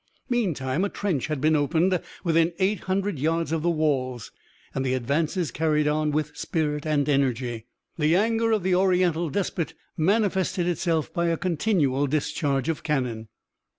[0.29, 4.31] Meantime a trench had been opened within 800 yards of the walls,
[4.73, 7.67] and the advances carried on with spirit and energy.
[7.99, 13.27] The anger of the Oriental despot manifested itself by a continual discharge of cannon.